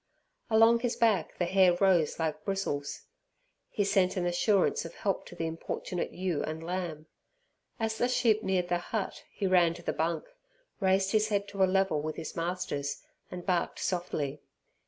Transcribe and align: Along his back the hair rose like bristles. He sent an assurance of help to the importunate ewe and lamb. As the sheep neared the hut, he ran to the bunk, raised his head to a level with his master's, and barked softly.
Along 0.49 0.79
his 0.79 0.95
back 0.95 1.37
the 1.37 1.45
hair 1.45 1.75
rose 1.77 2.17
like 2.17 2.43
bristles. 2.43 3.01
He 3.69 3.83
sent 3.83 4.17
an 4.17 4.25
assurance 4.25 4.83
of 4.83 4.95
help 4.95 5.27
to 5.27 5.35
the 5.35 5.45
importunate 5.45 6.11
ewe 6.11 6.41
and 6.41 6.65
lamb. 6.65 7.05
As 7.79 7.99
the 7.99 8.09
sheep 8.09 8.41
neared 8.41 8.67
the 8.69 8.79
hut, 8.79 9.23
he 9.31 9.45
ran 9.45 9.75
to 9.75 9.83
the 9.83 9.93
bunk, 9.93 10.25
raised 10.79 11.11
his 11.11 11.27
head 11.27 11.47
to 11.49 11.63
a 11.63 11.69
level 11.69 12.01
with 12.01 12.15
his 12.15 12.35
master's, 12.35 13.03
and 13.29 13.45
barked 13.45 13.77
softly. 13.77 14.41